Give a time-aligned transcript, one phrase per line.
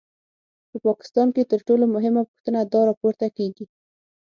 [0.69, 3.65] په پاکستان کې تر ټولو مهمه پوښتنه دا راپورته کېږي.